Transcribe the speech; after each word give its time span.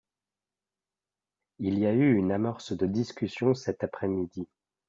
Il 1.59 1.77
y 1.77 1.85
a 1.85 1.93
eu 1.93 2.15
une 2.15 2.31
amorce 2.31 2.73
de 2.75 2.87
discussion 2.87 3.53
cet 3.53 3.83
après-midi. 3.83 4.47